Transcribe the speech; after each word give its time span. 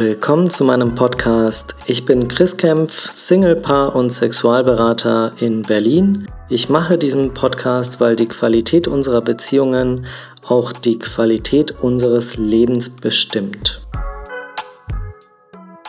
Willkommen 0.00 0.48
zu 0.48 0.62
meinem 0.62 0.94
Podcast. 0.94 1.74
Ich 1.86 2.04
bin 2.04 2.28
Chris 2.28 2.56
Kempf, 2.56 3.12
Singlepaar 3.12 3.96
und 3.96 4.10
Sexualberater 4.10 5.32
in 5.40 5.62
Berlin. 5.62 6.28
Ich 6.48 6.68
mache 6.68 6.96
diesen 6.96 7.34
Podcast, 7.34 7.98
weil 7.98 8.14
die 8.14 8.28
Qualität 8.28 8.86
unserer 8.86 9.22
Beziehungen 9.22 10.06
auch 10.46 10.70
die 10.70 11.00
Qualität 11.00 11.82
unseres 11.82 12.36
Lebens 12.36 12.88
bestimmt. 12.88 13.84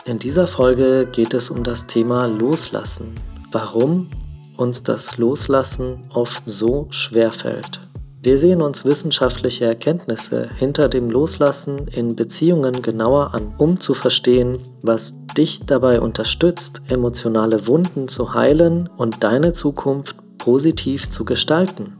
In 0.06 0.18
dieser 0.18 0.48
Folge 0.48 1.06
geht 1.12 1.32
es 1.32 1.48
um 1.48 1.62
das 1.62 1.86
Thema 1.86 2.26
Loslassen. 2.26 3.14
Warum 3.52 4.10
uns 4.56 4.82
das 4.82 5.18
Loslassen 5.18 6.02
oft 6.12 6.42
so 6.46 6.88
schwer 6.90 7.30
fällt. 7.30 7.80
Wir 8.22 8.36
sehen 8.36 8.60
uns 8.60 8.84
wissenschaftliche 8.84 9.64
Erkenntnisse 9.64 10.50
hinter 10.58 10.90
dem 10.90 11.08
Loslassen 11.10 11.88
in 11.88 12.16
Beziehungen 12.16 12.82
genauer 12.82 13.32
an, 13.32 13.54
um 13.56 13.80
zu 13.80 13.94
verstehen, 13.94 14.60
was 14.82 15.24
dich 15.38 15.64
dabei 15.64 16.02
unterstützt, 16.02 16.82
emotionale 16.88 17.66
Wunden 17.66 18.08
zu 18.08 18.34
heilen 18.34 18.90
und 18.94 19.24
deine 19.24 19.54
Zukunft 19.54 20.16
positiv 20.36 21.08
zu 21.08 21.24
gestalten. 21.24 21.96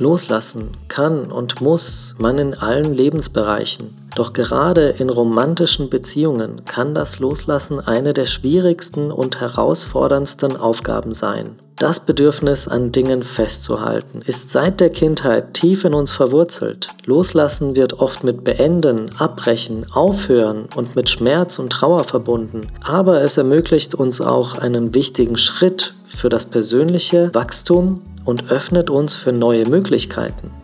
Loslassen 0.00 0.70
kann 0.88 1.30
und 1.30 1.60
muss 1.60 2.16
man 2.18 2.38
in 2.38 2.54
allen 2.54 2.92
Lebensbereichen. 2.92 4.05
Doch 4.16 4.32
gerade 4.32 4.88
in 4.98 5.10
romantischen 5.10 5.90
Beziehungen 5.90 6.64
kann 6.64 6.94
das 6.94 7.18
Loslassen 7.18 7.80
eine 7.80 8.14
der 8.14 8.24
schwierigsten 8.24 9.12
und 9.12 9.42
herausforderndsten 9.42 10.56
Aufgaben 10.56 11.12
sein. 11.12 11.56
Das 11.76 12.00
Bedürfnis 12.00 12.66
an 12.66 12.92
Dingen 12.92 13.22
festzuhalten 13.22 14.22
ist 14.24 14.50
seit 14.50 14.80
der 14.80 14.88
Kindheit 14.88 15.52
tief 15.52 15.84
in 15.84 15.92
uns 15.92 16.12
verwurzelt. 16.12 16.88
Loslassen 17.04 17.76
wird 17.76 17.98
oft 17.98 18.24
mit 18.24 18.42
Beenden, 18.42 19.10
Abbrechen, 19.18 19.84
Aufhören 19.92 20.66
und 20.74 20.96
mit 20.96 21.10
Schmerz 21.10 21.58
und 21.58 21.68
Trauer 21.68 22.04
verbunden. 22.04 22.68
Aber 22.82 23.20
es 23.20 23.36
ermöglicht 23.36 23.94
uns 23.94 24.22
auch 24.22 24.56
einen 24.56 24.94
wichtigen 24.94 25.36
Schritt 25.36 25.92
für 26.06 26.30
das 26.30 26.46
persönliche 26.46 27.34
Wachstum 27.34 28.00
und 28.24 28.50
öffnet 28.50 28.88
uns 28.88 29.14
für 29.14 29.32
neue 29.32 29.66
Möglichkeiten. 29.66 30.55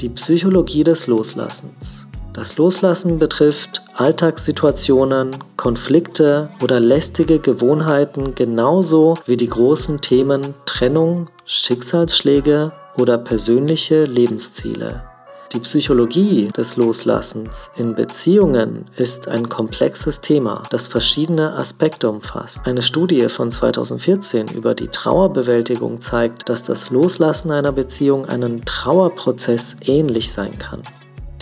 Die 0.00 0.08
Psychologie 0.08 0.82
des 0.82 1.08
Loslassens. 1.08 2.06
Das 2.32 2.56
Loslassen 2.56 3.18
betrifft 3.18 3.82
Alltagssituationen, 3.96 5.36
Konflikte 5.58 6.48
oder 6.62 6.80
lästige 6.80 7.38
Gewohnheiten 7.38 8.34
genauso 8.34 9.18
wie 9.26 9.36
die 9.36 9.48
großen 9.48 10.00
Themen 10.00 10.54
Trennung, 10.64 11.26
Schicksalsschläge 11.44 12.72
oder 12.96 13.18
persönliche 13.18 14.04
Lebensziele. 14.04 15.09
Die 15.52 15.58
Psychologie 15.58 16.46
des 16.56 16.76
Loslassens 16.76 17.72
in 17.74 17.96
Beziehungen 17.96 18.84
ist 18.94 19.26
ein 19.26 19.48
komplexes 19.48 20.20
Thema, 20.20 20.62
das 20.70 20.86
verschiedene 20.86 21.54
Aspekte 21.54 22.08
umfasst. 22.08 22.68
Eine 22.68 22.82
Studie 22.82 23.28
von 23.28 23.50
2014 23.50 24.46
über 24.46 24.76
die 24.76 24.86
Trauerbewältigung 24.86 26.00
zeigt, 26.00 26.48
dass 26.48 26.62
das 26.62 26.90
Loslassen 26.90 27.50
einer 27.50 27.72
Beziehung 27.72 28.26
einem 28.26 28.64
Trauerprozess 28.64 29.78
ähnlich 29.86 30.30
sein 30.30 30.56
kann. 30.56 30.82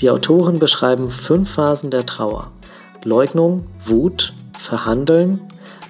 Die 0.01 0.09
Autoren 0.09 0.59
beschreiben 0.59 1.11
fünf 1.11 1.51
Phasen 1.51 1.91
der 1.91 2.07
Trauer. 2.07 2.51
Leugnung, 3.05 3.67
Wut, 3.85 4.33
Verhandeln, 4.59 5.43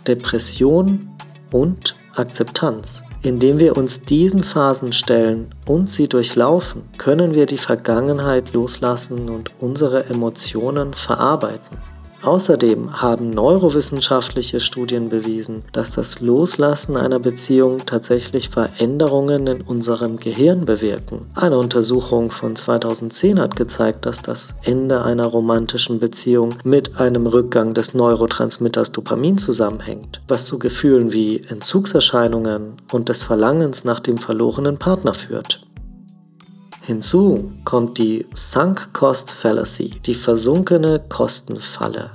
Depression 0.08 1.08
und 1.52 1.94
Akzeptanz. 2.16 3.04
Indem 3.28 3.60
wir 3.60 3.76
uns 3.76 4.06
diesen 4.06 4.42
Phasen 4.42 4.94
stellen 4.94 5.54
und 5.66 5.90
sie 5.90 6.08
durchlaufen, 6.08 6.84
können 6.96 7.34
wir 7.34 7.44
die 7.44 7.58
Vergangenheit 7.58 8.54
loslassen 8.54 9.28
und 9.28 9.50
unsere 9.60 10.06
Emotionen 10.06 10.94
verarbeiten. 10.94 11.76
Außerdem 12.22 13.00
haben 13.00 13.30
neurowissenschaftliche 13.30 14.58
Studien 14.58 15.08
bewiesen, 15.08 15.62
dass 15.72 15.92
das 15.92 16.20
Loslassen 16.20 16.96
einer 16.96 17.20
Beziehung 17.20 17.86
tatsächlich 17.86 18.50
Veränderungen 18.50 19.46
in 19.46 19.60
unserem 19.60 20.18
Gehirn 20.18 20.64
bewirken. 20.64 21.26
Eine 21.34 21.58
Untersuchung 21.58 22.30
von 22.30 22.56
2010 22.56 23.40
hat 23.40 23.54
gezeigt, 23.54 24.04
dass 24.04 24.20
das 24.20 24.54
Ende 24.62 25.02
einer 25.04 25.26
romantischen 25.26 26.00
Beziehung 26.00 26.54
mit 26.64 26.98
einem 26.98 27.26
Rückgang 27.26 27.72
des 27.72 27.94
Neurotransmitters 27.94 28.90
Dopamin 28.90 29.38
zusammenhängt, 29.38 30.20
was 30.26 30.46
zu 30.46 30.58
Gefühlen 30.58 31.12
wie 31.12 31.42
Entzugserscheinungen 31.48 32.74
und 32.90 33.08
des 33.08 33.22
Verlangens 33.22 33.84
nach 33.84 34.00
dem 34.00 34.18
verlorenen 34.18 34.78
Partner 34.78 35.14
führt. 35.14 35.60
Hinzu 36.88 37.52
kommt 37.66 37.98
die 37.98 38.24
Sunk 38.32 38.94
Cost 38.94 39.30
Fallacy, 39.30 39.90
die 40.06 40.14
versunkene 40.14 41.04
Kostenfalle. 41.10 42.12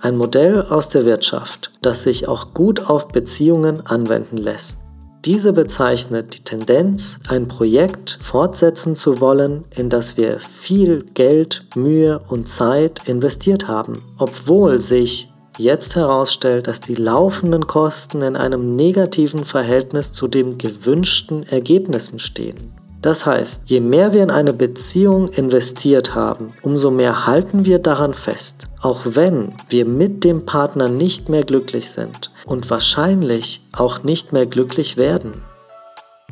Ein 0.00 0.16
Modell 0.16 0.62
aus 0.62 0.88
der 0.88 1.04
Wirtschaft, 1.04 1.70
das 1.82 2.04
sich 2.04 2.26
auch 2.26 2.54
gut 2.54 2.80
auf 2.88 3.08
Beziehungen 3.08 3.84
anwenden 3.86 4.38
lässt. 4.38 4.78
Diese 5.26 5.52
bezeichnet 5.52 6.34
die 6.34 6.44
Tendenz, 6.44 7.18
ein 7.28 7.46
Projekt 7.46 8.18
fortsetzen 8.22 8.96
zu 8.96 9.20
wollen, 9.20 9.64
in 9.76 9.90
das 9.90 10.16
wir 10.16 10.40
viel 10.40 11.04
Geld, 11.12 11.66
Mühe 11.74 12.22
und 12.26 12.48
Zeit 12.48 13.06
investiert 13.06 13.68
haben, 13.68 14.00
obwohl 14.16 14.80
sich 14.80 15.30
jetzt 15.58 15.94
herausstellt, 15.94 16.68
dass 16.68 16.80
die 16.80 16.94
laufenden 16.94 17.66
Kosten 17.66 18.22
in 18.22 18.36
einem 18.36 18.74
negativen 18.74 19.44
Verhältnis 19.44 20.10
zu 20.14 20.26
den 20.26 20.56
gewünschten 20.56 21.42
Ergebnissen 21.42 22.18
stehen. 22.18 22.79
Das 23.02 23.24
heißt, 23.24 23.70
je 23.70 23.80
mehr 23.80 24.12
wir 24.12 24.22
in 24.22 24.30
eine 24.30 24.52
Beziehung 24.52 25.28
investiert 25.28 26.14
haben, 26.14 26.52
umso 26.62 26.90
mehr 26.90 27.26
halten 27.26 27.64
wir 27.64 27.78
daran 27.78 28.12
fest, 28.12 28.66
auch 28.82 29.02
wenn 29.04 29.54
wir 29.68 29.86
mit 29.86 30.24
dem 30.24 30.44
Partner 30.44 30.88
nicht 30.88 31.28
mehr 31.28 31.44
glücklich 31.44 31.90
sind 31.90 32.30
und 32.44 32.68
wahrscheinlich 32.68 33.66
auch 33.72 34.02
nicht 34.02 34.32
mehr 34.32 34.46
glücklich 34.46 34.98
werden. 34.98 35.32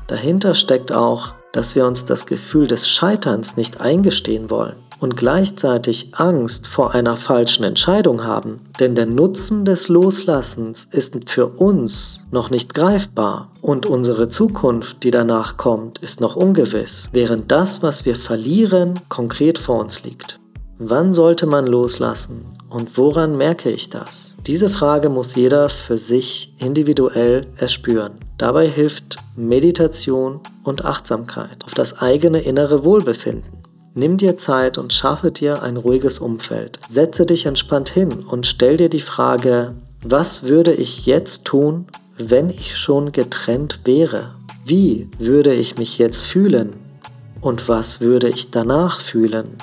Dahinter 0.08 0.54
steckt 0.54 0.92
auch, 0.92 1.32
dass 1.52 1.74
wir 1.74 1.86
uns 1.86 2.04
das 2.04 2.26
Gefühl 2.26 2.66
des 2.66 2.88
Scheiterns 2.88 3.56
nicht 3.56 3.80
eingestehen 3.80 4.50
wollen 4.50 4.87
und 5.00 5.16
gleichzeitig 5.16 6.12
Angst 6.14 6.66
vor 6.66 6.94
einer 6.94 7.16
falschen 7.16 7.64
Entscheidung 7.64 8.24
haben. 8.24 8.60
Denn 8.80 8.94
der 8.94 9.06
Nutzen 9.06 9.64
des 9.64 9.88
Loslassens 9.88 10.88
ist 10.90 11.30
für 11.30 11.46
uns 11.46 12.24
noch 12.30 12.50
nicht 12.50 12.74
greifbar 12.74 13.50
und 13.60 13.86
unsere 13.86 14.28
Zukunft, 14.28 15.02
die 15.04 15.10
danach 15.10 15.56
kommt, 15.56 15.98
ist 15.98 16.20
noch 16.20 16.36
ungewiss, 16.36 17.08
während 17.12 17.50
das, 17.50 17.82
was 17.82 18.04
wir 18.04 18.16
verlieren, 18.16 19.00
konkret 19.08 19.58
vor 19.58 19.80
uns 19.80 20.04
liegt. 20.04 20.38
Wann 20.78 21.12
sollte 21.12 21.46
man 21.46 21.66
loslassen 21.66 22.44
und 22.70 22.96
woran 22.98 23.36
merke 23.36 23.68
ich 23.70 23.90
das? 23.90 24.36
Diese 24.46 24.68
Frage 24.68 25.08
muss 25.08 25.34
jeder 25.34 25.68
für 25.68 25.98
sich 25.98 26.54
individuell 26.58 27.48
erspüren. 27.56 28.12
Dabei 28.36 28.68
hilft 28.68 29.16
Meditation 29.34 30.38
und 30.62 30.84
Achtsamkeit 30.84 31.64
auf 31.64 31.74
das 31.74 32.00
eigene 32.00 32.38
innere 32.40 32.84
Wohlbefinden. 32.84 33.57
Nimm 33.98 34.16
dir 34.16 34.36
Zeit 34.36 34.78
und 34.78 34.92
schaffe 34.92 35.32
dir 35.32 35.60
ein 35.64 35.76
ruhiges 35.76 36.20
Umfeld. 36.20 36.78
Setze 36.86 37.26
dich 37.26 37.46
entspannt 37.46 37.88
hin 37.88 38.22
und 38.22 38.46
stell 38.46 38.76
dir 38.76 38.88
die 38.88 39.00
Frage, 39.00 39.74
was 40.04 40.44
würde 40.44 40.72
ich 40.72 41.04
jetzt 41.04 41.44
tun, 41.44 41.88
wenn 42.16 42.48
ich 42.48 42.76
schon 42.76 43.10
getrennt 43.10 43.80
wäre? 43.86 44.36
Wie 44.64 45.10
würde 45.18 45.52
ich 45.52 45.78
mich 45.78 45.98
jetzt 45.98 46.22
fühlen? 46.22 46.76
Und 47.40 47.68
was 47.68 48.00
würde 48.00 48.28
ich 48.28 48.52
danach 48.52 49.00
fühlen? 49.00 49.56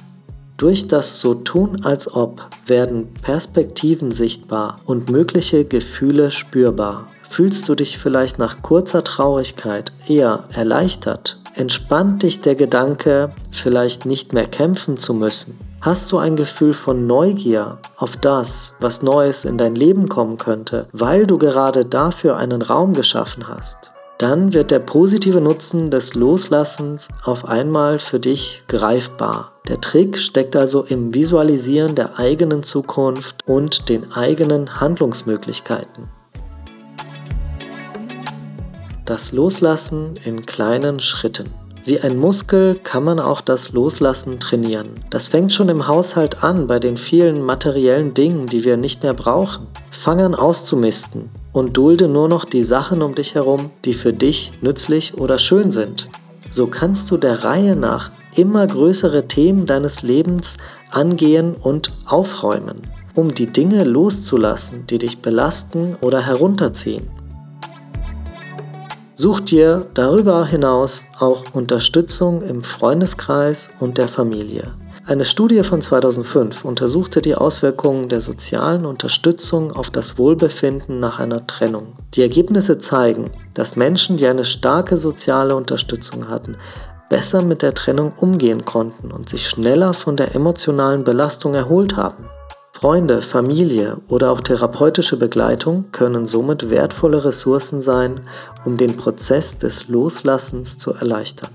Durch 0.58 0.90
das 0.90 1.22
So 1.22 1.36
tun 1.36 1.86
als 1.86 2.14
ob 2.14 2.46
werden 2.66 3.14
Perspektiven 3.14 4.12
sichtbar 4.12 4.82
und 4.86 5.10
mögliche 5.10 5.64
Gefühle 5.64 6.30
spürbar. 6.30 7.08
Fühlst 7.30 7.70
du 7.70 7.76
dich 7.76 8.00
vielleicht 8.00 8.38
nach 8.38 8.62
kurzer 8.62 9.02
Traurigkeit 9.02 9.94
eher 10.10 10.44
erleichtert 10.52 11.40
entspannt 11.56 12.24
dich 12.24 12.42
der 12.42 12.56
Gedanke, 12.56 13.32
vielleicht 13.52 14.06
nicht 14.06 14.34
mehr 14.34 14.46
kämpfen 14.46 14.98
zu 14.98 15.14
müssen. 15.14 15.58
Hast 15.82 16.12
du 16.12 16.18
ein 16.18 16.36
Gefühl 16.36 16.74
von 16.74 17.06
Neugier 17.06 17.78
auf 17.98 18.18
das, 18.18 18.74
was 18.80 19.04
Neues 19.04 19.46
in 19.46 19.58
dein 19.58 19.76
Leben 19.76 20.10
kommen 20.10 20.38
könnte, 20.38 20.88
weil 20.92 21.28
du 21.28 21.38
gerade 21.38 21.86
dafür 21.86 22.38
einen 22.38 22.62
Raum 22.62 22.94
geschaffen 22.94 23.48
hast? 23.48 23.92
Dann 24.18 24.54
wird 24.54 24.72
der 24.72 24.80
positive 24.80 25.42
Nutzen 25.42 25.92
des 25.92 26.16
Loslassens 26.16 27.10
auf 27.24 27.46
einmal 27.46 28.00
für 28.00 28.20
dich 28.20 28.64
greifbar. 28.68 29.52
Der 29.68 29.82
Trick 29.82 30.18
steckt 30.18 30.56
also 30.56 30.84
im 30.84 31.14
Visualisieren 31.14 31.96
der 31.96 32.18
eigenen 32.18 32.64
Zukunft 32.64 33.42
und 33.46 33.90
den 33.90 34.14
eigenen 34.14 34.80
Handlungsmöglichkeiten. 34.80 36.15
Das 39.06 39.32
Loslassen 39.32 40.16
in 40.26 40.48
kleinen 40.48 41.00
Schritten. 41.00 41.52
Wie 41.86 42.00
ein 42.00 42.18
Muskel 42.18 42.74
kann 42.74 43.04
man 43.04 43.20
auch 43.20 43.40
das 43.42 43.72
Loslassen 43.72 44.40
trainieren. 44.40 44.90
Das 45.12 45.28
fängt 45.28 45.54
schon 45.54 45.70
im 45.70 45.88
Haushalt 45.88 46.44
an 46.44 46.66
bei 46.66 46.80
den 46.80 46.98
vielen 46.98 47.44
materiellen 47.44 48.16
Dingen, 48.16 48.48
die 48.48 48.64
wir 48.64 48.78
nicht 48.78 49.04
mehr 49.04 49.14
brauchen. 49.14 49.68
Fang 49.92 50.22
an 50.22 50.34
auszumisten 50.34 51.30
und 51.54 51.78
dulde 51.78 52.08
nur 52.08 52.28
noch 52.28 52.46
die 52.46 52.64
Sachen 52.64 53.04
um 53.04 53.14
dich 53.14 53.36
herum, 53.36 53.70
die 53.86 53.94
für 53.94 54.12
dich 54.12 54.54
nützlich 54.62 55.16
oder 55.20 55.38
schön 55.38 55.70
sind. 55.70 56.10
So 56.50 56.66
kannst 56.66 57.12
du 57.12 57.18
der 57.18 57.44
Reihe 57.44 57.76
nach 57.76 58.10
immer 58.36 58.66
größere 58.66 59.28
Themen 59.28 59.68
deines 59.68 60.02
Lebens 60.02 60.58
angehen 60.90 61.54
und 61.54 61.94
aufräumen, 62.08 62.82
um 63.14 63.36
die 63.36 63.54
Dinge 63.54 63.84
loszulassen, 63.84 64.88
die 64.88 64.98
dich 64.98 65.20
belasten 65.20 65.96
oder 66.02 66.26
herunterziehen. 66.26 67.08
Such 69.18 69.40
dir 69.40 69.86
darüber 69.94 70.46
hinaus 70.46 71.06
auch 71.20 71.46
Unterstützung 71.54 72.42
im 72.42 72.64
Freundeskreis 72.64 73.72
und 73.80 73.98
der 73.98 74.10
Familie. 74.10 74.74
Eine 75.08 75.24
Studie 75.24 75.64
von 75.64 75.82
2005 75.82 76.66
untersuchte 76.66 77.22
die 77.22 77.34
Auswirkungen 77.34 78.10
der 78.10 78.20
sozialen 78.20 78.86
Unterstützung 78.86 79.72
auf 79.72 79.90
das 79.90 80.18
Wohlbefinden 80.18 81.00
nach 81.00 81.20
einer 81.20 81.48
Trennung. 81.48 81.94
Die 82.16 82.24
Ergebnisse 82.24 82.78
zeigen, 82.80 83.32
dass 83.54 83.78
Menschen, 83.78 84.18
die 84.18 84.28
eine 84.28 84.44
starke 84.44 84.98
soziale 84.98 85.56
Unterstützung 85.56 86.28
hatten, 86.28 86.58
besser 87.10 87.42
mit 87.42 87.62
der 87.62 87.74
Trennung 87.74 88.12
umgehen 88.18 88.66
konnten 88.66 89.14
und 89.14 89.30
sich 89.30 89.48
schneller 89.48 89.94
von 89.94 90.18
der 90.18 90.36
emotionalen 90.36 91.06
Belastung 91.06 91.54
erholt 91.54 91.96
haben. 91.96 92.26
Freunde, 92.86 93.24
Familie 93.24 93.98
oder 94.10 94.30
auch 94.30 94.42
therapeutische 94.42 95.18
Begleitung 95.18 95.86
können 95.92 96.28
somit 96.28 96.70
wertvolle 96.70 97.26
Ressourcen 97.26 97.82
sein, 97.82 98.22
um 98.64 98.78
den 98.78 98.96
Prozess 98.96 99.58
des 99.58 99.88
Loslassens 99.88 100.78
zu 100.78 100.94
erleichtern. 100.94 101.50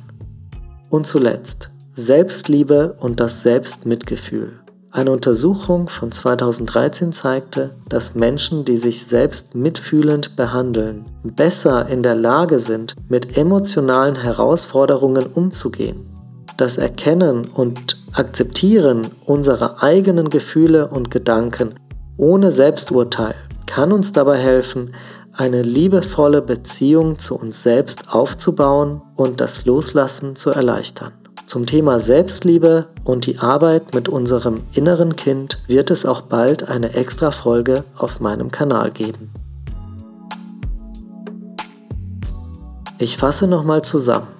Und 0.89 1.07
zuletzt 1.07 1.71
Selbstliebe 1.93 2.97
und 2.99 3.21
das 3.21 3.43
Selbstmitgefühl. 3.43 4.59
Eine 4.91 5.13
Untersuchung 5.13 5.89
von 5.89 6.11
2013 6.11 7.13
zeigte, 7.13 7.77
dass 7.89 8.17
Menschen, 8.17 8.65
die 8.65 8.77
sich 8.77 9.07
selbst 9.07 9.55
mitfühlend 9.55 10.35
behandeln, 10.35 11.05
besser 11.23 11.87
in 11.87 12.03
der 12.03 12.17
Lage 12.17 12.59
sind, 12.59 12.97
mit 13.09 13.37
emotionalen 13.37 14.17
Herausforderungen 14.17 15.27
umzugehen. 15.27 16.11
Das 16.57 16.77
Erkennen 16.77 17.47
und 17.47 18.00
Akzeptieren 18.21 19.13
unserer 19.25 19.83
eigenen 19.83 20.29
Gefühle 20.29 20.89
und 20.89 21.11
Gedanken 21.11 21.77
ohne 22.19 22.51
Selbsturteil 22.51 23.35
kann 23.65 23.93
uns 23.93 24.13
dabei 24.13 24.37
helfen, 24.37 24.95
eine 25.33 25.63
liebevolle 25.63 26.43
Beziehung 26.43 27.19
zu 27.19 27.35
uns 27.35 27.63
selbst 27.63 28.13
aufzubauen 28.13 29.01
und 29.17 29.41
das 29.41 29.65
Loslassen 29.65 30.37
zu 30.37 30.51
erleichtern. 30.51 31.13
Zum 31.47 31.65
Thema 31.65 31.99
Selbstliebe 31.99 32.89
und 33.05 33.25
die 33.25 33.39
Arbeit 33.39 33.95
mit 33.95 34.11
unserem 34.11 34.61
inneren 34.75 35.17
Kind 35.17 35.57
wird 35.67 35.91
es 35.91 36.05
auch 36.05 36.21
bald 36.21 36.69
eine 36.69 36.93
extra 36.93 37.31
Folge 37.31 37.85
auf 37.97 38.21
meinem 38.21 38.51
Kanal 38.51 38.91
geben. 38.91 39.33
Ich 42.99 43.17
fasse 43.17 43.47
nochmal 43.47 43.81
zusammen. 43.81 44.40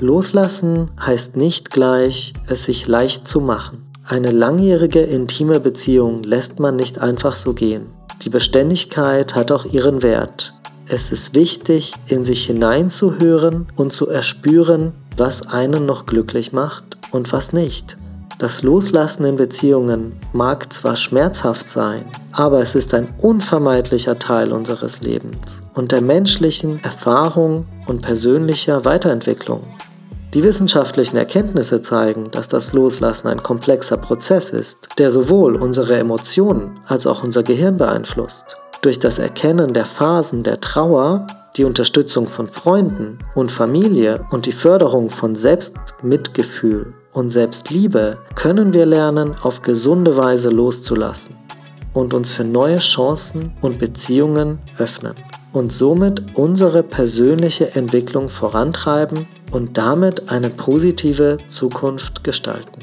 Loslassen 0.00 0.90
heißt 1.00 1.36
nicht 1.36 1.70
gleich, 1.70 2.32
es 2.46 2.64
sich 2.64 2.86
leicht 2.86 3.26
zu 3.26 3.40
machen. 3.40 3.86
Eine 4.04 4.30
langjährige 4.30 5.00
intime 5.00 5.60
Beziehung 5.60 6.22
lässt 6.22 6.58
man 6.58 6.76
nicht 6.76 6.98
einfach 6.98 7.36
so 7.36 7.52
gehen. 7.52 7.86
Die 8.22 8.30
Beständigkeit 8.30 9.34
hat 9.34 9.52
auch 9.52 9.64
ihren 9.64 10.02
Wert. 10.02 10.54
Es 10.86 11.12
ist 11.12 11.34
wichtig, 11.34 11.94
in 12.06 12.24
sich 12.24 12.46
hineinzuhören 12.46 13.68
und 13.76 13.92
zu 13.92 14.08
erspüren, 14.08 14.92
was 15.16 15.48
einen 15.48 15.86
noch 15.86 16.06
glücklich 16.06 16.52
macht 16.52 16.84
und 17.12 17.32
was 17.32 17.52
nicht. 17.52 17.96
Das 18.38 18.62
Loslassen 18.62 19.24
in 19.24 19.36
Beziehungen 19.36 20.14
mag 20.32 20.72
zwar 20.72 20.96
schmerzhaft 20.96 21.68
sein, 21.68 22.04
aber 22.32 22.60
es 22.60 22.74
ist 22.74 22.92
ein 22.92 23.06
unvermeidlicher 23.18 24.18
Teil 24.18 24.52
unseres 24.52 25.00
Lebens 25.00 25.62
und 25.74 25.92
der 25.92 26.00
menschlichen 26.00 26.82
Erfahrung 26.82 27.66
und 27.86 28.02
persönlicher 28.02 28.84
Weiterentwicklung. 28.84 29.62
Die 30.34 30.42
wissenschaftlichen 30.42 31.18
Erkenntnisse 31.18 31.82
zeigen, 31.82 32.30
dass 32.30 32.48
das 32.48 32.72
Loslassen 32.72 33.28
ein 33.28 33.42
komplexer 33.42 33.98
Prozess 33.98 34.48
ist, 34.48 34.88
der 34.96 35.10
sowohl 35.10 35.56
unsere 35.56 35.98
Emotionen 35.98 36.80
als 36.86 37.06
auch 37.06 37.22
unser 37.22 37.42
Gehirn 37.42 37.76
beeinflusst. 37.76 38.56
Durch 38.80 38.98
das 38.98 39.18
Erkennen 39.18 39.74
der 39.74 39.84
Phasen 39.84 40.42
der 40.42 40.58
Trauer, 40.58 41.26
die 41.58 41.64
Unterstützung 41.64 42.28
von 42.28 42.48
Freunden 42.48 43.18
und 43.34 43.52
Familie 43.52 44.24
und 44.30 44.46
die 44.46 44.52
Förderung 44.52 45.10
von 45.10 45.36
Selbstmitgefühl 45.36 46.94
und 47.12 47.28
Selbstliebe 47.28 48.16
können 48.34 48.72
wir 48.72 48.86
lernen, 48.86 49.34
auf 49.42 49.60
gesunde 49.60 50.16
Weise 50.16 50.48
loszulassen 50.48 51.36
und 51.92 52.14
uns 52.14 52.30
für 52.30 52.44
neue 52.44 52.78
Chancen 52.78 53.52
und 53.60 53.78
Beziehungen 53.78 54.60
öffnen 54.78 55.14
und 55.52 55.74
somit 55.74 56.22
unsere 56.36 56.82
persönliche 56.82 57.74
Entwicklung 57.74 58.30
vorantreiben 58.30 59.28
und 59.52 59.78
damit 59.78 60.30
eine 60.30 60.50
positive 60.50 61.38
Zukunft 61.46 62.24
gestalten. 62.24 62.82